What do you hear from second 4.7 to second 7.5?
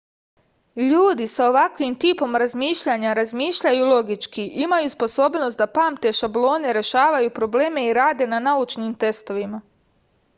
sposobnost da pamte šablone rešavaju